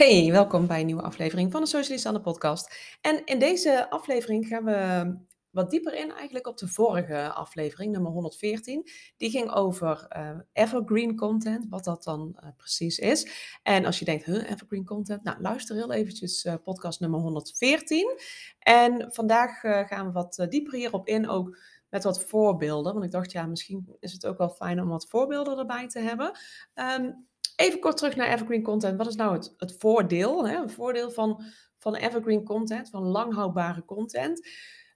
[0.00, 2.96] Hey, welkom bij een nieuwe aflevering van de Socialist aan de podcast.
[3.00, 5.16] En in deze aflevering gaan we
[5.50, 8.88] wat dieper in eigenlijk op de vorige aflevering, nummer 114.
[9.16, 13.30] Die ging over uh, evergreen content, wat dat dan uh, precies is.
[13.62, 15.22] En als je denkt, huh, evergreen content?
[15.22, 18.18] Nou, luister heel eventjes uh, podcast nummer 114.
[18.58, 21.58] En vandaag gaan we wat dieper hierop in, ook
[21.88, 22.92] met wat voorbeelden.
[22.92, 25.98] Want ik dacht, ja, misschien is het ook wel fijn om wat voorbeelden erbij te
[25.98, 26.38] hebben.
[26.74, 27.28] Um,
[27.60, 28.96] Even kort terug naar evergreen content.
[28.96, 30.48] Wat is nou het, het voordeel?
[30.48, 30.56] Hè?
[30.56, 31.42] Een voordeel van,
[31.78, 34.48] van evergreen content, van langhoudbare content.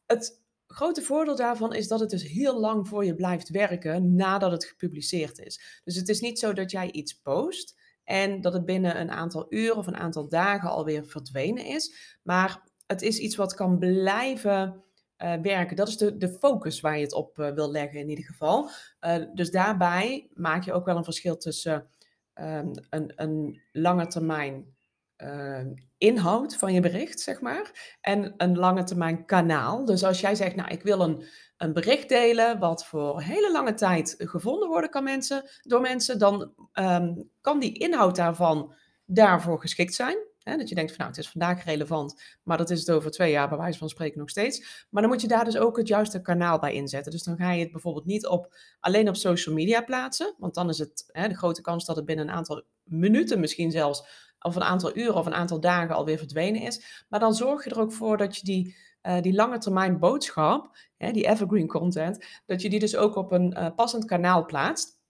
[0.06, 4.51] Het grote voordeel daarvan is dat het dus heel lang voor je blijft werken nadat
[4.51, 5.80] het gepubliceerd is.
[5.84, 9.47] Dus het is niet zo dat jij iets post en dat het binnen een aantal
[9.48, 12.17] uren of een aantal dagen alweer verdwenen is.
[12.23, 14.84] Maar het is iets wat kan blijven
[15.19, 15.77] uh, werken.
[15.77, 18.70] Dat is de, de focus waar je het op uh, wil leggen in ieder geval.
[19.01, 21.89] Uh, dus daarbij maak je ook wel een verschil tussen
[22.34, 24.77] um, een, lange termijn
[25.16, 25.61] uh,
[25.98, 27.97] inhoud van je bericht, zeg maar.
[28.00, 29.84] En een lange termijn kanaal.
[29.84, 31.25] Dus als jij zegt, nou, ik wil een,
[31.56, 36.53] een bericht delen wat voor hele lange tijd gevonden worden kan mensen, door mensen, dan
[36.72, 40.16] um, kan die inhoud daarvan daarvoor geschikt zijn.
[40.45, 43.31] Dat je denkt van nou, het is vandaag relevant, maar dat is het over twee
[43.31, 44.87] jaar bij wijze van spreken nog steeds.
[44.91, 47.12] Maar dan moet je daar dus ook het juiste kanaal bij inzetten.
[47.12, 50.69] Dus dan ga je het bijvoorbeeld niet op, alleen op social media plaatsen, want dan
[50.69, 54.56] is het hè, de grote kans dat het binnen een aantal minuten misschien zelfs, of
[54.56, 57.05] een aantal uren of een aantal dagen alweer verdwenen is.
[57.09, 60.77] Maar dan zorg je er ook voor dat je die, uh, die lange termijn boodschap,
[60.97, 65.03] hè, die evergreen content, dat je die dus ook op een uh, passend kanaal plaatst.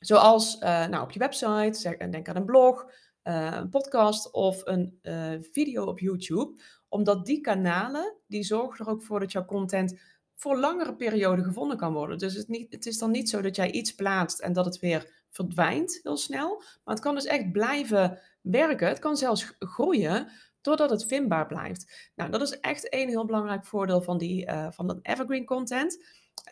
[0.00, 2.86] Zoals uh, nou, op je website, denk aan een blog,
[3.26, 6.60] een podcast of een uh, video op YouTube.
[6.88, 10.00] Omdat die kanalen, die zorgen er ook voor dat jouw content
[10.34, 12.18] voor langere perioden gevonden kan worden.
[12.18, 14.78] Dus het, niet, het is dan niet zo dat jij iets plaatst en dat het
[14.78, 16.62] weer verdwijnt heel snel.
[16.84, 18.88] Maar het kan dus echt blijven werken.
[18.88, 20.28] Het kan zelfs groeien
[20.60, 22.10] doordat het vindbaar blijft.
[22.14, 26.04] Nou, dat is echt een heel belangrijk voordeel van, die, uh, van dat evergreen content.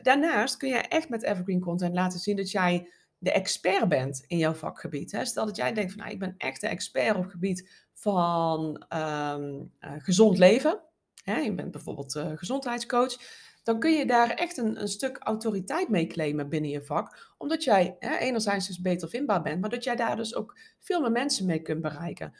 [0.02, 2.88] Daarnaast kun je echt met evergreen content laten zien dat jij
[3.24, 5.12] de expert bent in jouw vakgebied.
[5.12, 5.24] Hè?
[5.24, 8.86] Stel dat jij denkt van nou, ik ben echt de expert op het gebied van
[8.94, 10.80] um, uh, gezond leven.
[11.22, 11.36] Hè?
[11.36, 13.16] Je bent bijvoorbeeld uh, gezondheidscoach.
[13.62, 17.34] Dan kun je daar echt een, een, stuk autoriteit mee claimen binnen je vak.
[17.38, 21.00] Omdat jij hè, enerzijds dus beter vindbaar bent, maar dat jij daar dus ook veel
[21.00, 22.34] meer mensen mee kunt bereiken.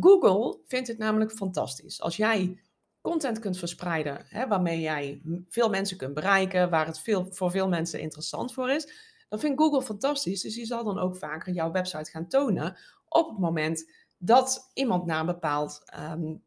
[0.00, 2.00] Google vindt het namelijk fantastisch.
[2.00, 2.60] Als jij
[3.00, 7.68] content kunt verspreiden hè, waarmee jij veel mensen kunt bereiken, waar het veel, voor veel
[7.68, 10.42] mensen interessant voor is, dan vindt Google fantastisch.
[10.42, 12.76] Dus die zal dan ook vaker jouw website gaan tonen
[13.08, 15.82] op het moment dat iemand naar een bepaald
[16.12, 16.42] um,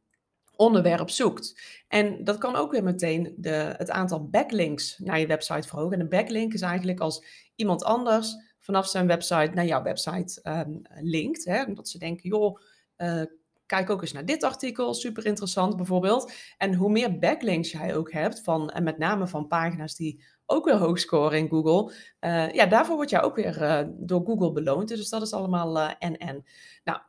[0.55, 1.61] onderwerp zoekt.
[1.87, 5.93] En dat kan ook weer meteen de, het aantal backlinks naar je website verhogen.
[5.93, 7.25] En een backlink is eigenlijk als
[7.55, 11.45] iemand anders vanaf zijn website naar jouw website um, linkt.
[11.45, 12.59] Hè, dat ze denken, joh,
[12.97, 13.21] uh,
[13.65, 16.31] kijk ook eens naar dit artikel, super interessant bijvoorbeeld.
[16.57, 20.65] En hoe meer backlinks jij ook hebt, van, en met name van pagina's die ook
[20.65, 21.93] weer hoog scoren in Google.
[22.19, 24.87] Uh, ja, daarvoor word je ook weer uh, door Google beloond.
[24.87, 26.45] Dus dat is allemaal en-en.
[26.83, 26.99] Nou,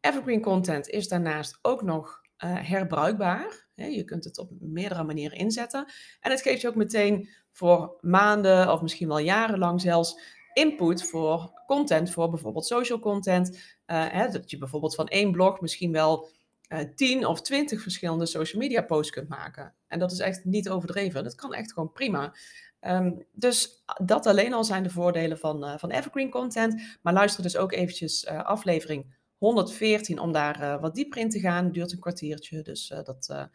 [0.00, 3.68] evergreen content is daarnaast ook nog herbruikbaar.
[3.74, 5.92] je kunt het op meerdere manieren inzetten.
[6.20, 10.20] En het geeft je ook meteen voor maanden of misschien wel jarenlang zelfs
[10.52, 13.76] input voor content, voor bijvoorbeeld social content.
[13.86, 16.28] Hè, dat je bijvoorbeeld van één blog misschien wel
[16.68, 19.74] uh, 10 of 20 verschillende social media posts kunt maken.
[19.86, 21.24] En dat is echt niet overdreven.
[21.24, 22.34] Dat kan echt gewoon prima.
[22.80, 26.98] Um, dus dat alleen al zijn de voordelen van, uh, van evergreen content.
[27.02, 31.72] Maar luister dus ook eventjes uh, aflevering 114 om daar wat dieper in te gaan.
[31.72, 33.48] Duurt een kwartiertje, dus dat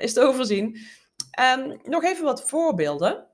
[0.00, 0.76] is te overzien.
[1.56, 3.26] Um, nog even wat voorbeelden.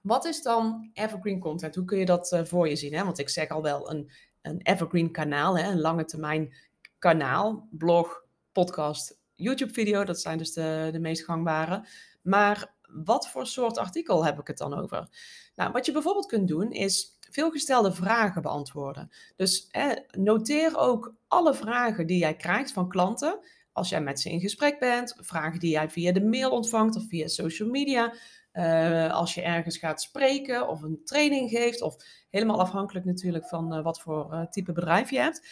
[0.00, 1.74] Wat is dan evergreen content?
[1.74, 2.94] Hoe kun je dat voor je zien?
[2.94, 3.04] Hè?
[3.04, 4.10] Want ik zeg al wel een,
[4.42, 5.70] een evergreen kanaal, hè?
[5.70, 6.54] een lange termijn
[6.98, 8.21] kanaal, blog,
[8.52, 10.04] podcast, YouTube video.
[10.04, 11.86] Dat zijn dus de, de meest gangbare.
[12.22, 15.08] Maar wat voor soort artikel heb ik het dan over?
[15.54, 19.10] Nou, wat je bijvoorbeeld kunt doen is veelgestelde vragen beantwoorden.
[19.36, 19.68] Dus
[20.10, 23.40] noteer ook alle vragen die jij krijgt van klanten
[23.72, 27.08] als jij met ze in gesprek bent, vragen die jij via de mail ontvangt of
[27.08, 28.14] via social media.
[28.52, 31.96] Uh, als je ergens gaat spreken of een training geeft, of
[32.30, 35.46] helemaal afhankelijk natuurlijk van uh, wat voor uh, type bedrijf je hebt.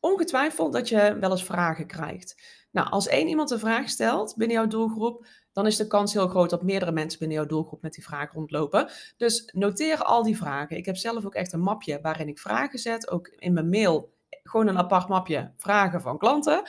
[0.00, 2.42] Ongetwijfeld dat je wel eens vragen krijgt.
[2.70, 6.28] Nou, als één iemand een vraag stelt binnen jouw doelgroep, dan is de kans heel
[6.28, 8.90] groot dat meerdere mensen binnen jouw doelgroep met die vraag rondlopen.
[9.16, 10.76] Dus noteer al die vragen.
[10.76, 14.16] Ik heb zelf ook echt een mapje waarin ik vragen zet, ook in mijn mail.
[14.42, 16.62] Gewoon een apart mapje vragen van klanten.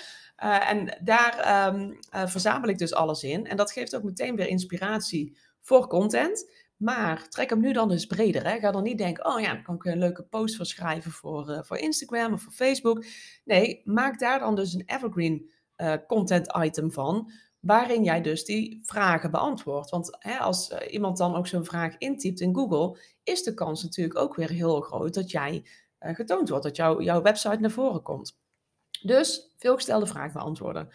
[0.43, 3.47] Uh, en daar um, uh, verzamel ik dus alles in.
[3.47, 6.51] En dat geeft ook meteen weer inspiratie voor content.
[6.79, 8.47] Maar trek hem nu dan eens breder.
[8.47, 8.59] Hè?
[8.59, 11.49] Ga dan niet denken, oh ja, dan kan ik een leuke post voor schrijven voor,
[11.49, 13.05] uh, voor Instagram of voor Facebook.
[13.43, 18.81] Nee, maak daar dan dus een evergreen uh, content item van, waarin jij dus die
[18.83, 19.89] vragen beantwoordt.
[19.89, 23.83] Want hè, als uh, iemand dan ook zo'n vraag intypt in Google, is de kans
[23.83, 25.65] natuurlijk ook weer heel groot dat jij
[25.99, 28.39] getoond wordt, dat jou, jouw website naar voren komt.
[29.01, 30.89] Dus veelgestelde vragen beantwoorden.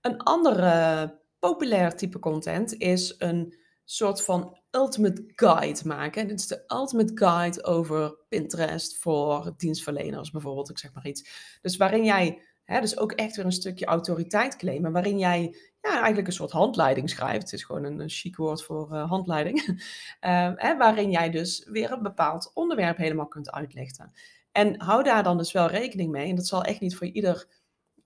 [0.00, 3.54] Een andere populair type content is een
[3.84, 6.28] soort van ultimate guide maken.
[6.28, 11.58] dit is de ultimate guide over Pinterest voor dienstverleners bijvoorbeeld, ik zeg maar iets.
[11.62, 15.92] Dus waarin jij, hè, dus ook echt weer een stukje autoriteit claimen, waarin jij ja,
[15.92, 17.42] eigenlijk een soort handleiding schrijft.
[17.42, 19.66] Het is gewoon een, chic woord voor uh, handleiding.
[19.66, 19.76] uh,
[20.64, 24.12] hè, waarin jij dus weer een bepaald onderwerp helemaal kunt uitlichten.
[24.52, 26.28] En hou daar dan dus wel rekening mee.
[26.28, 27.46] En dat zal echt niet voor ieder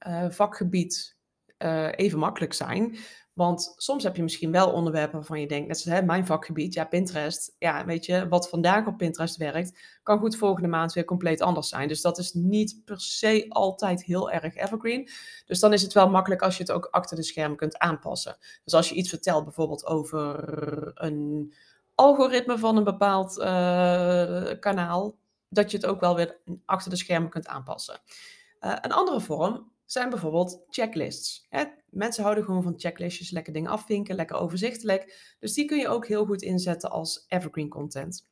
[0.06, 1.17] uh, vakgebied
[1.96, 2.96] even makkelijk zijn.
[3.34, 6.75] Want soms heb je misschien wel onderwerpen waarvan je denkt, net zoals hè, mijn vakgebied,
[6.75, 7.54] ja, Pinterest.
[7.58, 11.69] Ja, weet je, wat vandaag op Pinterest werkt, kan goed volgende maand weer compleet anders
[11.69, 11.88] zijn.
[11.88, 15.08] Dus dat is niet per se altijd heel erg evergreen.
[15.46, 18.36] Dus dan is het wel makkelijk als je het ook achter de schermen kunt aanpassen.
[18.64, 21.54] Dus als je iets vertelt bijvoorbeeld over een
[21.94, 23.44] algoritme van een bepaald uh,
[24.60, 25.16] kanaal,
[25.48, 28.00] dat je het ook wel weer achter de schermen kunt aanpassen.
[28.60, 31.46] Uh, een andere vorm zijn bijvoorbeeld checklists.
[31.94, 35.35] Mensen houden gewoon van checklistjes, lekker dingen afvinken, lekker overzichtelijk.
[35.38, 38.26] Dus die kun je ook heel goed inzetten als evergreen content.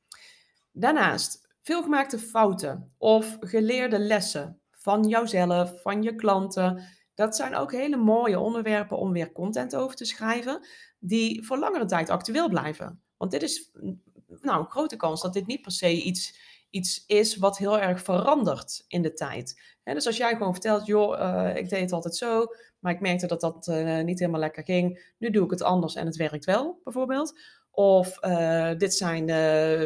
[0.72, 6.84] Daarnaast, veelgemaakte fouten of geleerde lessen van jouzelf, van je klanten.
[7.14, 10.66] Dat zijn ook hele mooie onderwerpen om weer content over te schrijven,
[10.98, 13.02] die voor langere tijd actueel blijven.
[13.16, 13.70] Want dit is
[14.40, 16.38] nou, een grote kans dat dit niet per se iets
[16.72, 19.60] iets is wat heel erg verandert in de tijd.
[19.84, 22.46] dus als jij gewoon vertelt, joh, uh, ik deed het altijd zo,
[22.78, 25.12] maar ik merkte dat dat uh, niet helemaal lekker ging.
[25.18, 27.40] Nu doe ik het anders en het werkt wel, bijvoorbeeld.
[27.70, 29.28] Of uh, dit zijn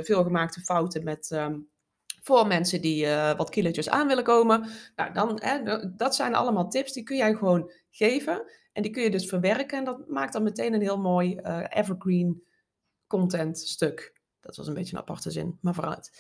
[0.04, 1.68] veelgemaakte fouten met, um,
[2.22, 3.06] voor mensen die
[3.36, 4.68] wat kilootjes aan willen komen.
[4.96, 5.40] Nou, dan,
[5.96, 8.52] dat zijn allemaal tips, die kun jij gewoon geven.
[8.72, 9.78] En die kun je dus verwerken.
[9.78, 11.36] En dat maakt dan meteen een heel mooi
[11.68, 12.42] evergreen
[13.06, 14.14] content stuk.
[14.40, 16.10] Dat was een beetje een aparte zin, maar vooruit.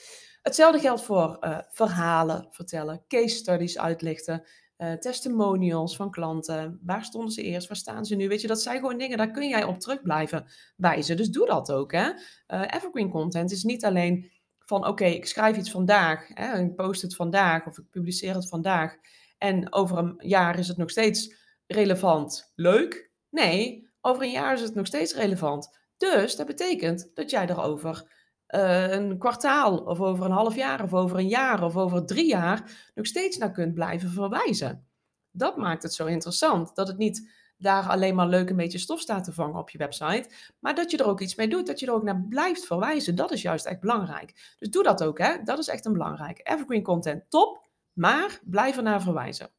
[0.46, 4.46] Hetzelfde geldt voor uh, verhalen vertellen, case studies uitlichten,
[4.78, 6.80] uh, testimonials van klanten.
[6.82, 7.68] Waar stonden ze eerst?
[7.68, 8.28] Waar staan ze nu?
[8.28, 10.46] Weet je, dat zijn gewoon dingen, daar kun jij op terug blijven
[10.76, 11.16] wijzen.
[11.16, 11.92] Dus doe dat ook.
[11.92, 12.10] Hè?
[12.48, 17.02] Uh, evergreen content is niet alleen van oké, ik schrijf iets vandaag, hè, ik post
[17.02, 18.96] het vandaag of ik publiceer het vandaag.
[19.38, 21.34] En over een jaar is het nog steeds
[21.66, 22.52] relevant.
[22.54, 23.10] Leuk?
[23.30, 25.78] Nee, over een jaar is het nog steeds relevant.
[25.96, 28.14] Dus dat betekent dat jij erover
[28.54, 32.26] uh, een kwartaal of over een half jaar of over een jaar of over drie
[32.26, 34.86] jaar nog steeds naar kunt blijven verwijzen.
[35.30, 36.74] Dat maakt het zo interessant.
[36.74, 39.78] Dat het niet daar alleen maar leuk een beetje stof staat te vangen op je
[39.78, 42.66] website, maar dat je er ook iets mee doet, dat je er ook naar blijft
[42.66, 43.14] verwijzen.
[43.14, 44.54] Dat is juist echt belangrijk.
[44.58, 45.42] Dus doe dat ook, hè?
[45.42, 46.40] Dat is echt een belangrijk.
[46.42, 49.50] Evergreen content, top, maar blijf er naar verwijzen.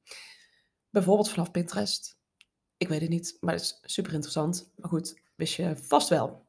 [0.89, 2.17] Bijvoorbeeld vanaf Pinterest.
[2.77, 4.71] Ik weet het niet, maar het is super interessant.
[4.75, 6.45] Maar goed, wist je vast wel.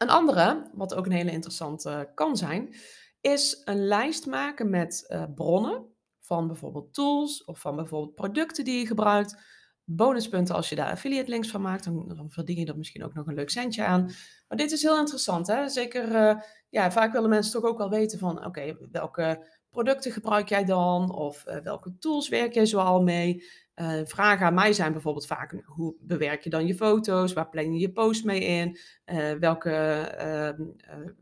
[0.00, 2.74] Een andere, wat ook een hele interessante kan zijn,
[3.20, 5.86] is een lijst maken met uh, bronnen
[6.20, 9.36] van bijvoorbeeld tools of van bijvoorbeeld producten die je gebruikt.
[9.84, 13.26] Bonuspunten als je daar affiliate links van maakt, dan, verdien je er misschien ook nog
[13.26, 14.10] een leuk centje aan.
[14.48, 15.68] Maar dit is heel interessant, hè?
[15.68, 20.48] Zeker, uh, ja, vaak willen mensen toch ook wel weten van, oké, welke producten gebruik
[20.48, 21.14] jij dan?
[21.14, 23.44] Of uh, welke tools werk jij zoal mee?
[23.74, 27.32] Uh, vragen aan mij zijn bijvoorbeeld vaak: hoe bewerk je dan je foto's?
[27.32, 28.78] Waar plan je je post mee in?
[29.06, 30.62] Uh, welke, ehm,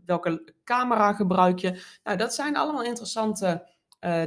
[0.04, 1.82] welke camera gebruik je?
[2.04, 3.76] Nou, dat zijn allemaal interessante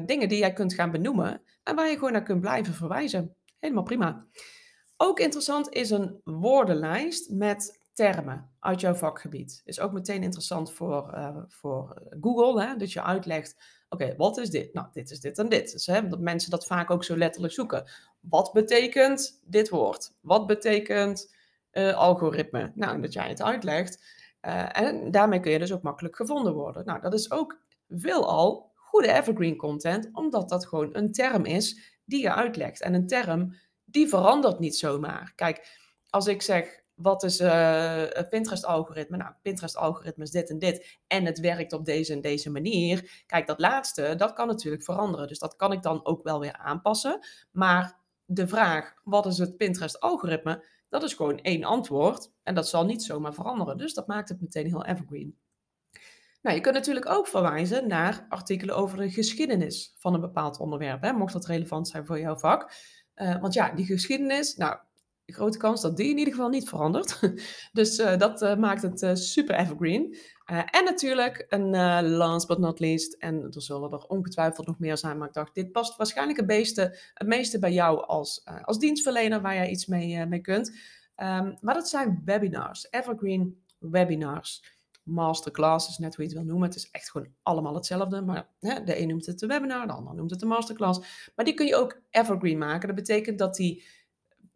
[0.06, 3.36] dingen die jij kunt gaan benoemen en waar je gewoon naar kunt blijven verwijzen.
[3.60, 4.26] Helemaal prima.
[4.98, 9.62] Ook interessant is een woordenlijst met termen uit jouw vakgebied.
[9.66, 11.18] Is ook meteen interessant voor,
[11.48, 12.76] voor Google, hè?
[12.76, 14.74] dat je uitlegt Oké, wat is dit?
[14.74, 15.72] Nou, dit is dit en dit.
[15.72, 17.90] Dus hè, dat mensen dat vaak ook zo letterlijk zoeken.
[18.20, 20.14] Wat betekent dit woord?
[20.22, 21.36] Wat betekent
[21.72, 22.72] uh, algoritme?
[22.76, 24.04] Nou, dat jij het uitlegt.
[24.42, 26.86] Uh, en daarmee kun je dus ook makkelijk gevonden worden.
[26.86, 32.22] Nou, dat is ook veelal goede evergreen content, omdat dat gewoon een term is die
[32.22, 32.82] je uitlegt.
[32.82, 33.56] En een term
[33.86, 35.34] die verandert niet zomaar.
[35.36, 35.80] Kijk,
[36.10, 39.18] als ik zeg wat is uh, Pinterest-algoritme?
[39.18, 41.00] Nou, Pinterest-algoritme is dit en dit.
[41.08, 43.24] En het werkt op deze en deze manier.
[43.26, 45.28] Kijk, dat laatste, dat kan natuurlijk veranderen.
[45.28, 47.20] Dus dat kan ik dan ook wel weer aanpassen.
[47.52, 50.66] Maar de vraag, wat is het Pinterest-algoritme?
[50.90, 52.32] Dat is gewoon één antwoord.
[52.44, 53.78] En dat zal niet zomaar veranderen.
[53.78, 55.38] Dus dat maakt het meteen heel evergreen.
[56.42, 61.02] Nou, je kunt natuurlijk ook verwijzen naar artikelen over de geschiedenis van een bepaald onderwerp.
[61.02, 62.74] Hè, mocht dat relevant zijn voor jouw vak.
[63.16, 64.78] Uh, want ja, die geschiedenis, nou,
[65.34, 67.20] grote kans dat die in ieder geval niet verandert.
[67.74, 70.18] dus uh, dat uh, maakt het uh, super evergreen.
[70.46, 71.70] en natuurlijk, een
[72.10, 75.56] last but not least, en er zullen er ongetwijfeld nog meer zijn, maar ik dacht,
[75.56, 80.26] dit past waarschijnlijk het meeste, meeste bij jou als, als dienstverlener waar jij iets mee,
[80.26, 80.70] mee kunt.
[81.16, 86.68] Um, maar dat zijn webinars, evergreen webinars masterclasses, net hoe je het wil noemen.
[86.68, 88.22] Het is echt gewoon allemaal hetzelfde.
[88.22, 91.30] Maar hè, de een noemt het de webinar, de ander noemt het de masterclass.
[91.36, 92.88] Maar die kun je ook evergreen maken.
[92.88, 93.84] Dat betekent dat, die,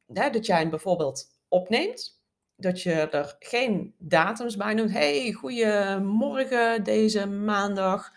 [0.07, 2.23] dat jij hem bijvoorbeeld opneemt.
[2.55, 4.91] Dat je er geen datums bij noemt.
[4.91, 8.11] hey, goedemorgen deze maandag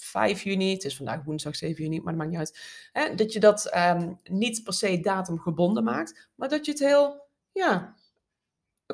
[0.00, 0.72] 5 juni.
[0.72, 2.60] Het is vandaag woensdag 7 juni, maar dat maakt niet uit.
[2.92, 6.28] Hè, dat je dat um, niet per se datumgebonden maakt.
[6.34, 7.96] Maar dat je het heel ja,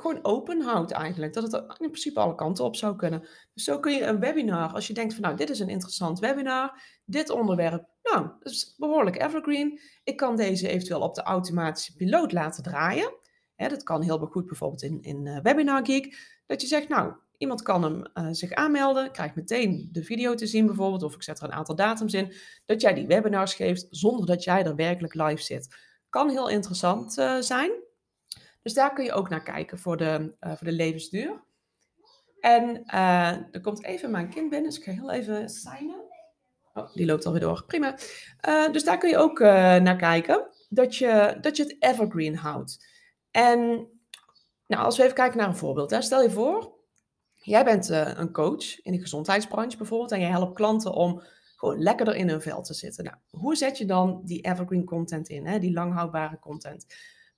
[0.01, 1.33] gewoon open houdt eigenlijk.
[1.33, 3.29] Dat het in principe alle kanten op zou kunnen.
[3.55, 6.19] Dus zo kun je een webinar, als je denkt van nou, dit is een interessant
[6.19, 9.81] webinar, dit onderwerp, nou, dat is behoorlijk evergreen.
[10.05, 13.15] Ik kan deze eventueel op de automatische piloot laten draaien.
[13.57, 16.35] dat kan heel goed bijvoorbeeld in, in uh, Webinar Geek.
[16.47, 20.47] Dat je zegt, nou, iemand kan hem uh, zich aanmelden, krijgt meteen de video te
[20.47, 22.33] zien bijvoorbeeld, of ik zet er een aantal datums in,
[22.65, 25.77] dat jij die webinars geeft zonder dat jij er werkelijk live zit.
[26.09, 27.71] Kan heel interessant uh, zijn.
[28.67, 31.45] Dus daar kun je ook naar kijken voor de, uh, voor de levensduur.
[32.41, 36.05] En uh, er komt even mijn kind binnen, dus ik ga heel even signen.
[36.75, 37.65] Oh, die loopt alweer door.
[37.67, 37.99] Prima.
[38.49, 40.47] Uh, dus daar kun je ook naar kijken.
[40.69, 42.87] Dat je, dat je het evergreen houdt.
[43.31, 43.59] En
[44.67, 45.91] nou, als we even kijken naar een voorbeeld.
[45.91, 46.03] Hè.
[46.03, 46.75] Stel je voor,
[47.35, 50.13] jij bent een coach in de gezondheidsbranche bijvoorbeeld.
[50.13, 51.23] En je helpt klanten om
[51.57, 53.05] gewoon lekkerder in hun vel te zitten.
[53.05, 55.47] Nou, hoe zet je dan die evergreen content in?
[55.47, 55.59] Hè?
[55.59, 56.87] Die langhoudbare content.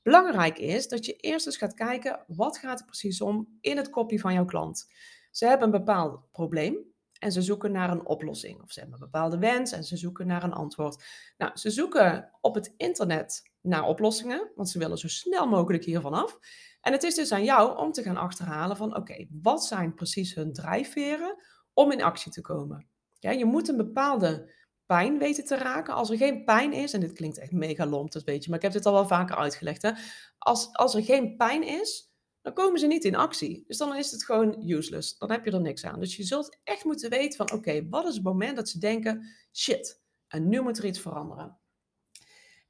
[0.09, 3.91] Belangrijk is dat je eerst eens gaat kijken, wat gaat er precies om in het
[3.91, 4.87] kopje van jouw klant?
[5.31, 6.77] Ze hebben een bepaald probleem
[7.19, 8.63] en ze zoeken naar een oplossing.
[8.63, 11.05] Of ze hebben een bepaalde wens en ze zoeken naar een antwoord.
[11.37, 16.13] Nou, ze zoeken op het internet naar oplossingen, want ze willen zo snel mogelijk hiervan
[16.13, 16.39] af.
[16.81, 20.35] En het is dus aan jou om te gaan achterhalen van, oké, wat zijn precies
[20.35, 22.89] hun drijfveren om in actie te komen?
[23.19, 24.55] Ja, je moet een bepaalde
[24.89, 25.95] pijn weten te raken.
[25.95, 28.59] Als er geen pijn is, en dit klinkt echt mega lomp, dat weet je, maar
[28.59, 29.83] ik heb dit al wel vaker uitgelegd.
[29.83, 29.91] Hè?
[30.39, 33.65] Als, als er geen pijn is, dan komen ze niet in actie.
[33.67, 35.19] Dus dan is het gewoon useless.
[35.19, 36.01] Dan heb je er niks aan.
[36.01, 39.27] Dus je zult echt moeten weten van, oké, wat is het moment dat ze denken,
[39.53, 41.59] shit, en nu moet er iets veranderen.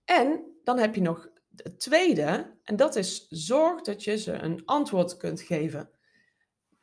[0.04, 4.62] En dan heb je nog het tweede, en dat is zorg dat je ze een
[4.64, 5.90] antwoord kunt geven.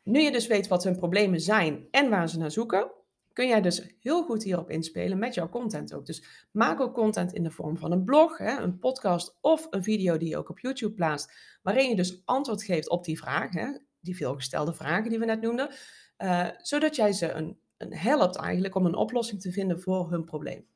[0.03, 2.91] Nu je dus weet wat hun problemen zijn en waar ze naar zoeken,
[3.35, 6.05] kun jij dus heel goed hierop inspelen met jouw content ook.
[6.05, 9.83] Dus maak ook content in de vorm van een blog, hè, een podcast of een
[9.83, 13.85] video die je ook op YouTube plaatst, waarin je dus antwoord geeft op die vragen,
[13.99, 15.69] die veelgestelde vragen die we net noemden,
[16.17, 20.23] uh, zodat jij ze een, een helpt eigenlijk om een oplossing te vinden voor hun
[20.23, 20.67] probleem.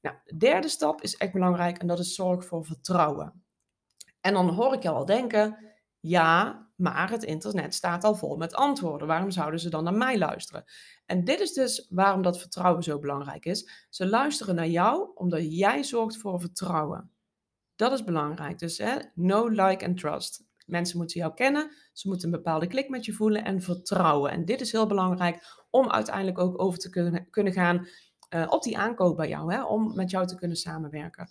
[0.00, 3.44] Nou, de derde stap is echt belangrijk en dat is zorg voor vertrouwen.
[4.20, 5.73] En dan hoor ik jou al denken,
[6.06, 9.06] ja, maar het internet staat al vol met antwoorden.
[9.06, 10.64] Waarom zouden ze dan naar mij luisteren?
[11.06, 13.86] En dit is dus waarom dat vertrouwen zo belangrijk is.
[13.90, 17.10] Ze luisteren naar jou omdat jij zorgt voor vertrouwen.
[17.76, 18.58] Dat is belangrijk.
[18.58, 20.44] Dus hè, know, like en trust.
[20.66, 24.30] Mensen moeten jou kennen, ze moeten een bepaalde klik met je voelen en vertrouwen.
[24.30, 27.86] En dit is heel belangrijk om uiteindelijk ook over te kunnen, kunnen gaan
[28.30, 31.28] uh, op die aankoop bij jou, hè, om met jou te kunnen samenwerken.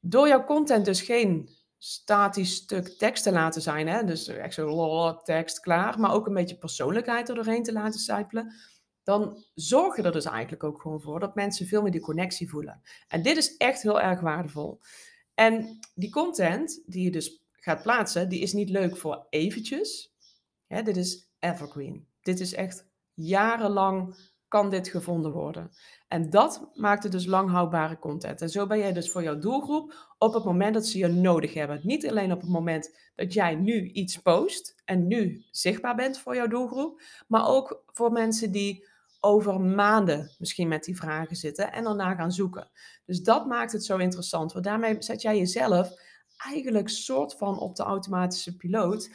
[0.00, 1.48] Door jouw content dus geen
[1.82, 3.88] statisch stuk tekst te laten zijn.
[3.88, 4.04] Hè?
[4.04, 8.54] Dus echt zo tekst klaar, maar ook een beetje persoonlijkheid er doorheen te laten sijpelen.
[9.02, 12.50] Dan zorg je er dus eigenlijk ook gewoon voor dat mensen veel meer die connectie
[12.50, 12.82] voelen.
[13.08, 14.80] En dit is echt heel erg waardevol.
[15.34, 20.14] En die content die je dus gaat plaatsen, die is niet leuk voor eventjes.
[20.66, 22.06] Dit is evergreen.
[22.20, 25.70] Dit is echt jarenlang kan dit gevonden worden.
[26.10, 28.40] En dat maakt het dus langhoudbare content.
[28.40, 31.54] En zo ben jij dus voor jouw doelgroep op het moment dat ze je nodig
[31.54, 31.80] hebben.
[31.82, 36.34] Niet alleen op het moment dat jij nu iets post en nu zichtbaar bent voor
[36.34, 38.88] jouw doelgroep, maar ook voor mensen die
[39.20, 42.70] over maanden misschien met die vragen zitten en daarna gaan zoeken.
[43.06, 45.90] Dus dat maakt het zo interessant, want daarmee zet jij jezelf
[46.44, 49.10] eigenlijk soort van op de automatische piloot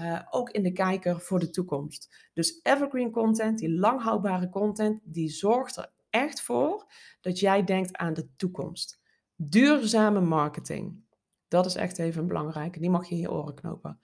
[0.00, 2.30] uh, ook in de kijker voor de toekomst.
[2.34, 8.14] Dus evergreen content, die langhoudbare content, die zorgt er echt voor dat jij denkt aan
[8.14, 9.00] de toekomst.
[9.36, 11.04] Duurzame marketing.
[11.48, 12.80] Dat is echt even belangrijk.
[12.80, 14.00] Die mag je in je oren knopen.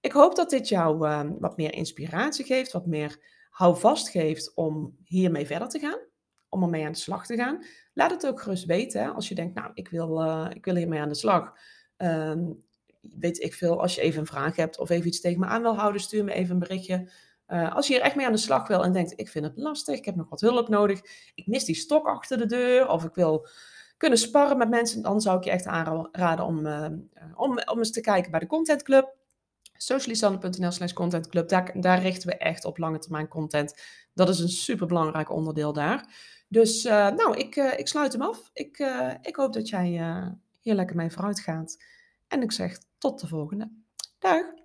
[0.00, 3.18] Ik hoop dat dit jou uh, wat meer inspiratie geeft, wat meer
[3.50, 5.98] houvast geeft om hiermee verder te gaan,
[6.48, 7.64] om ermee aan de slag te gaan.
[7.94, 11.00] Laat het ook gerust weten als je denkt, nou, ik wil, uh, ik wil hiermee
[11.00, 11.52] aan de slag.
[11.96, 12.64] Um,
[13.00, 15.62] weet ik veel, als je even een vraag hebt of even iets tegen me aan
[15.62, 17.10] wil houden, stuur me even een berichtje.
[17.52, 19.56] Uh, als je hier echt mee aan de slag wil en denkt, ik vind het
[19.56, 21.00] lastig, ik heb nog wat hulp nodig,
[21.34, 23.48] ik mis die stok achter de deur of ik wil
[23.96, 26.66] kunnen sparren met mensen, dan zou ik je echt aanraden om,
[27.36, 29.18] om, om eens te kijken bij de Content Club
[29.72, 31.48] socialisanne.nl slash contentclub.
[31.48, 33.74] Daar, daar richten we echt op lange termijn content.
[34.14, 36.14] Dat is een super belangrijk onderdeel daar.
[36.48, 38.50] Dus uh, nou, ik, ik sluit hem af.
[38.52, 38.78] Ik,
[39.22, 39.86] ik hoop dat jij
[40.60, 41.76] hier lekker mee vooruit gaat.
[42.28, 43.70] En ik zeg tot de volgende.
[44.18, 44.59] Dag!